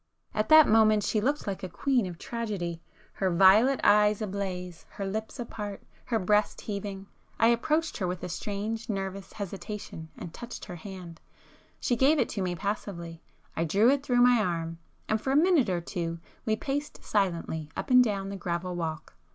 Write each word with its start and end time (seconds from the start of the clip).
At 0.33 0.49
that 0.49 0.67
moment 0.67 1.03
she 1.03 1.21
looked 1.21 1.45
like 1.45 1.61
a 1.61 1.69
queen 1.69 2.07
of 2.07 2.17
tragedy,—her 2.17 3.29
violet 3.35 3.79
eyes 3.83 4.19
ablaze,—her 4.19 5.05
lips 5.05 5.39
apart,—her 5.39 6.17
breast 6.17 6.61
heaving;——I 6.61 7.49
approached 7.49 7.97
her 7.97 8.07
with 8.07 8.23
a 8.23 8.27
strange 8.29 8.89
nervous 8.89 9.33
hesitation 9.33 10.09
and 10.17 10.33
touched 10.33 10.65
her 10.65 10.77
hand. 10.77 11.21
She 11.79 11.95
gave 11.95 12.17
it 12.17 12.29
to 12.29 12.41
me 12.41 12.55
passively,—I 12.55 13.63
drew 13.65 13.91
it 13.91 14.01
through 14.01 14.21
my 14.21 14.39
arm, 14.39 14.79
and 15.07 15.21
for 15.21 15.29
a 15.29 15.35
minute 15.35 15.69
or 15.69 15.81
two 15.81 16.17
we 16.47 16.55
paced 16.55 17.03
silently 17.03 17.69
up 17.77 17.91
and 17.91 18.03
down 18.03 18.29
the 18.29 18.37
gravel 18.37 18.73
walk. 18.75 19.13